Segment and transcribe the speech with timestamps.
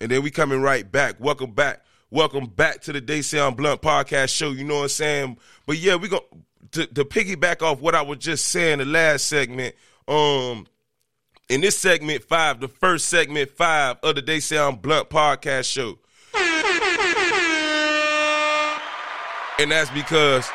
[0.00, 1.16] and then we coming right back.
[1.20, 1.84] Welcome back.
[2.10, 4.50] Welcome back to the They Say I'm Blunt podcast show.
[4.50, 5.38] You know what I'm saying?
[5.66, 6.22] But yeah, we going
[6.72, 9.74] to to piggyback off what I was just saying the last segment.
[10.08, 10.66] Um,
[11.48, 15.70] in this segment five, the first segment five of the They Say I'm Blunt podcast
[15.70, 15.98] show.
[19.58, 20.48] And that's because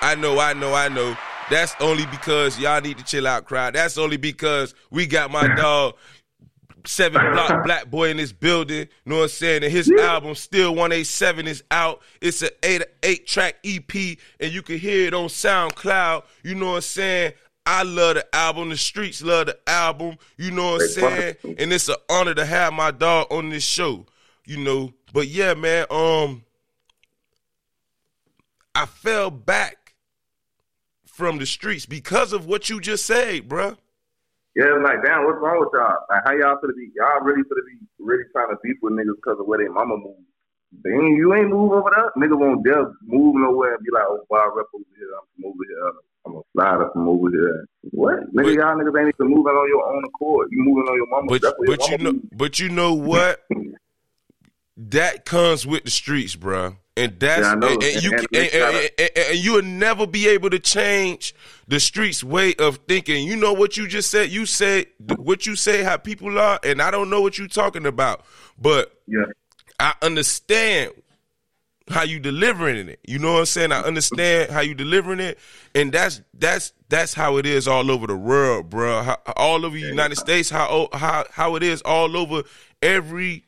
[0.00, 1.16] I know, I know, I know.
[1.50, 3.74] That's only because y'all need to chill out, crowd.
[3.74, 5.94] That's only because we got my dog,
[6.88, 8.80] seven block Black Boi in this building.
[8.80, 9.64] You know what I'm saying?
[9.64, 12.02] And his album, Still 187, is out.
[12.20, 13.94] It's an eight eight track EP,
[14.40, 16.24] and you can hear it on SoundCloud.
[16.42, 17.32] You know what I'm saying?
[17.64, 18.68] I love the album.
[18.68, 20.18] The streets love the album.
[20.36, 21.36] You know what I'm saying?
[21.58, 24.06] And it's an honor to have my dog on this show.
[24.44, 25.86] You know, but yeah, man.
[25.90, 26.44] Um,
[28.76, 29.94] I fell back
[31.06, 33.76] from the streets because of what you just said, bruh.
[34.56, 36.00] Yeah, like damn, what's wrong with y'all?
[36.08, 36.88] Like how y'all gonna be?
[36.96, 39.98] Y'all really gonna be really trying to beef with niggas because of where their mama
[39.98, 40.24] moved?
[40.86, 42.10] Ain't, you ain't move over there.
[42.16, 45.08] Nigga won't dare move nowhere and be like, oh, bar rep over here.
[45.12, 45.92] I'm from over here.
[46.24, 47.66] I'm gonna slide up from over here.
[47.90, 48.34] What?
[48.34, 50.48] Nigga, y'all niggas ain't even moving on your own accord.
[50.50, 51.26] You moving on your mama.
[51.28, 53.44] But, but you know, but you know what?
[54.78, 56.76] that comes with the streets, bro.
[56.96, 60.58] And that's yeah, and, and, you and, and, and, you will never be able to
[60.58, 61.34] change
[61.68, 63.26] the streets' way of thinking.
[63.26, 64.30] You know what you just said?
[64.30, 64.86] You said
[65.16, 68.24] what you say how people are, and I don't know what you're talking about,
[68.58, 69.26] but yeah.
[69.78, 70.92] I understand
[71.88, 73.00] how you delivering it.
[73.06, 73.72] You know what I'm saying?
[73.72, 75.38] I understand how you delivering it,
[75.74, 79.02] and that's that's that's how it is all over the world, bro.
[79.02, 82.42] How, all over the United States, how how how it is all over
[82.82, 83.44] every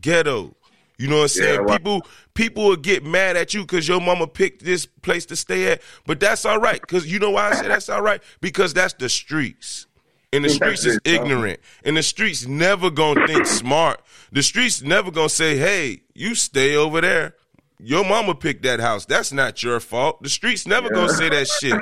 [0.00, 0.54] ghetto.
[1.00, 1.66] You know what I'm saying?
[1.66, 5.36] Yeah, people people will get mad at you because your mama picked this place to
[5.36, 6.78] stay at, but that's all right.
[6.78, 8.22] Because you know why I say that's all right?
[8.42, 9.86] Because that's the streets.
[10.30, 11.60] And the streets is ignorant.
[11.86, 14.02] And the streets never gonna think smart.
[14.30, 17.34] The streets never gonna say, hey, you stay over there.
[17.78, 19.06] Your mama picked that house.
[19.06, 20.22] That's not your fault.
[20.22, 20.96] The streets never yeah.
[20.96, 21.80] gonna say that shit.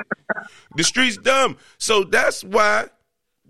[0.77, 1.57] The streets dumb.
[1.77, 2.87] So that's why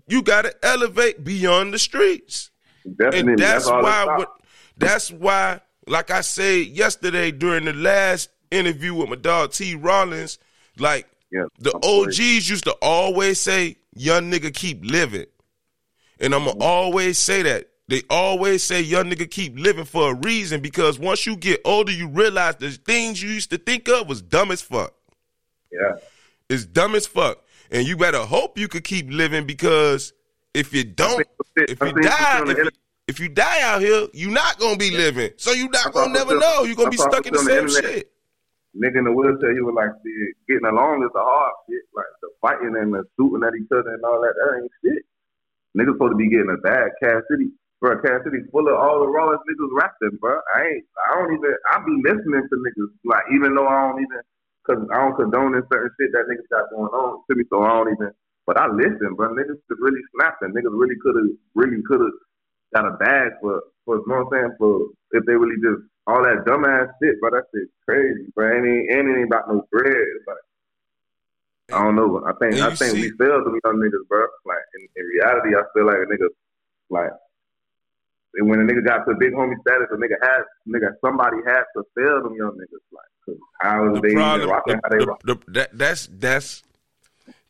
[0.08, 2.50] you gotta elevate beyond the streets.
[2.84, 3.34] Definitely.
[3.34, 4.39] And that's, that's why what,
[4.80, 9.74] that's why, like I said yesterday during the last interview with my dog T.
[9.74, 10.38] Rollins,
[10.78, 15.26] like yeah, the OGs used to always say, young nigga keep living.
[16.18, 16.62] And I'm gonna mm-hmm.
[16.62, 17.68] always say that.
[17.88, 21.90] They always say young nigga keep living for a reason because once you get older,
[21.90, 24.94] you realize the things you used to think of was dumb as fuck.
[25.72, 25.96] Yeah.
[26.48, 27.44] It's dumb as fuck.
[27.70, 30.12] And you better hope you could keep living because
[30.54, 31.26] if you don't,
[31.56, 32.68] if you die, if,
[33.10, 35.34] if you die out here, you're not gonna be living.
[35.36, 36.62] So you're not gonna never know.
[36.62, 38.06] You're gonna be stuck in the same the shit.
[38.70, 39.90] Nigga in the wheelchair, you were like,
[40.46, 41.82] getting along is the hard shit.
[41.90, 44.38] Like the fighting and the shooting at each other and all that.
[44.38, 45.02] That ain't shit.
[45.74, 46.94] Niggas supposed to be getting a bag.
[47.02, 47.50] Cass City,
[47.82, 47.98] bro.
[47.98, 50.38] Cass City full of all the rawest niggas rapping, bro.
[50.54, 50.86] I ain't.
[51.10, 51.50] I don't even.
[51.74, 52.94] I be listening to niggas.
[53.02, 54.22] Like even though I don't even,
[54.62, 57.42] cause I don't condone in certain shit that niggas got going on to me.
[57.50, 58.14] So I don't even.
[58.46, 59.34] But I listen, bro.
[59.34, 60.54] Niggas could really snapping.
[60.54, 61.34] Niggas really could have.
[61.58, 62.14] Really could have
[62.74, 65.82] got a bag for for you know what I'm saying for if they really just
[66.06, 68.50] all that dumbass shit, but that shit crazy, bro.
[68.50, 70.06] Ain't ain't, ain't about no bread.
[70.26, 70.36] But
[71.74, 72.22] I don't know.
[72.26, 74.26] I think I think see, we failed them young niggas, bro.
[74.44, 76.28] Like in, in reality, I feel like a nigga
[76.90, 77.10] like
[78.38, 81.82] when a nigga got to big homie status, a nigga has nigga somebody has to
[81.94, 82.82] fail them young niggas.
[82.92, 85.22] Like how the they problem, rocking, the, how they rock.
[85.24, 86.62] The, that, that's that's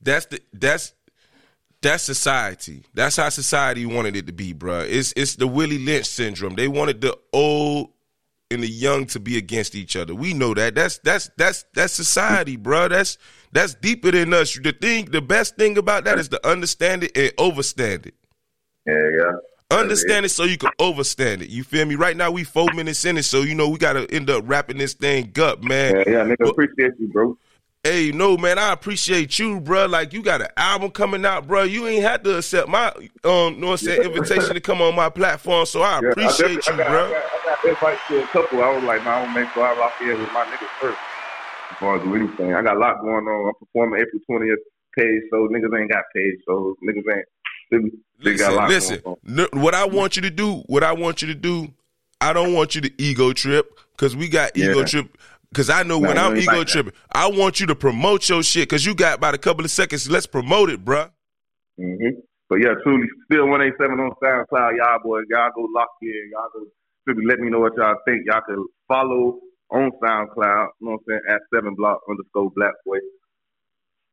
[0.00, 0.94] that's the that's
[1.82, 2.82] that's society.
[2.94, 4.80] That's how society wanted it to be, bro.
[4.80, 6.54] It's it's the Willie Lynch syndrome.
[6.54, 7.91] They wanted the old
[8.50, 10.14] and the young to be against each other.
[10.14, 10.74] We know that.
[10.74, 12.88] That's that's that's that's society, bro.
[12.88, 13.16] That's
[13.52, 14.58] that's deeper than us.
[14.58, 18.14] The thing, the best thing about that is to understand it and overstand it.
[18.86, 19.32] Yeah, yeah.
[19.78, 21.48] Understand it so you can overstand it.
[21.48, 21.94] You feel me?
[21.94, 24.78] Right now we four minutes in it, so you know we gotta end up wrapping
[24.78, 25.94] this thing up, man.
[25.94, 27.38] Yeah, yeah, nigga, appreciate you, bro.
[27.82, 29.86] Hey, no, man, I appreciate you, bro.
[29.86, 31.62] Like you got an album coming out, bro.
[31.62, 32.92] You ain't had to accept my
[33.24, 36.74] um, no saying invitation to come on my platform, so I yeah, appreciate I you,
[36.74, 37.06] I got, bro.
[37.06, 38.62] I got, I got invites to a couple.
[38.62, 40.99] I was like, nah, I'm gonna make sure I rock here with my niggas first
[41.70, 42.52] before I do anything.
[42.52, 43.49] I got a lot going on.
[43.49, 44.56] I'm performing April 20th
[44.94, 47.26] page so niggas ain't got page so niggas ain't.
[47.70, 49.49] They listen, listen.
[49.52, 51.72] what I want you to do, what I want you to do,
[52.20, 54.84] I don't want you to ego trip because we got ego yeah.
[54.84, 55.16] trip
[55.52, 58.69] Cause I know when I'm ego tripping, I want you to promote your shit.
[58.69, 60.08] Cause you got about a couple of seconds.
[60.08, 61.11] Let's promote it, bruh.
[61.79, 62.20] Mm-hmm.
[62.49, 65.25] But yeah, truly, still one eight seven on SoundCloud, y'all boys.
[65.29, 66.31] Y'all go lock in.
[66.32, 66.67] Y'all go.
[67.26, 68.23] Let me know what y'all think.
[68.26, 70.69] Y'all can follow on SoundCloud.
[70.81, 71.20] You know what I'm saying?
[71.29, 72.99] At seven block underscore Black Boi.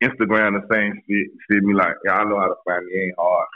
[0.04, 1.28] Instagram the same shit.
[1.52, 3.00] See me like y'all know how to find me.
[3.00, 3.48] Ain't hard.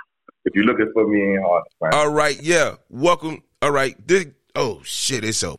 [0.45, 1.94] if you're looking for me, ain't hard to find.
[1.94, 2.75] All right, yeah.
[2.89, 3.44] Welcome.
[3.62, 3.95] All right.
[4.07, 4.25] This,
[4.56, 5.50] oh shit, it's open.